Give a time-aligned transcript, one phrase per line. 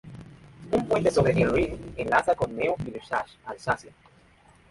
[0.71, 3.93] Un puente sobre el Rin enlaza con Neuf-Brisach, Alsacia.